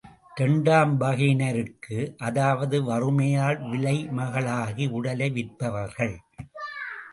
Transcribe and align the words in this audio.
இரண்டாம் 0.35 0.93
வகையினருக்கு, 1.01 1.97
அதாவது 2.17 2.83
வறுமையால் 2.83 3.59
விலை 3.69 3.95
மகளாகி 4.11 4.87
உடலை 4.89 5.29
விற்பவர்கள். 5.31 6.15